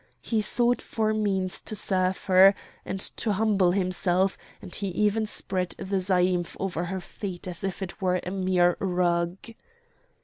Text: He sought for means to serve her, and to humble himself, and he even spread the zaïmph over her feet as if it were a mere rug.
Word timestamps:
He 0.23 0.41
sought 0.41 0.81
for 0.81 1.13
means 1.13 1.61
to 1.61 1.75
serve 1.75 2.25
her, 2.25 2.55
and 2.83 2.99
to 3.17 3.33
humble 3.33 3.69
himself, 3.69 4.35
and 4.59 4.73
he 4.73 4.87
even 4.87 5.27
spread 5.27 5.75
the 5.77 5.97
zaïmph 5.97 6.57
over 6.59 6.85
her 6.85 6.99
feet 6.99 7.47
as 7.47 7.63
if 7.63 7.83
it 7.83 8.01
were 8.01 8.19
a 8.23 8.31
mere 8.31 8.75
rug. 8.79 9.37